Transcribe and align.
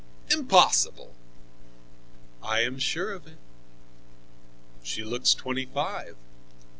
"Impossible!" 0.31 1.13
"I 2.41 2.61
am 2.61 2.79
sure 2.79 3.13
of 3.13 3.27
it." 3.27 3.37
"She 4.81 5.03
looks 5.03 5.35
twenty 5.35 5.67
five." 5.67 6.15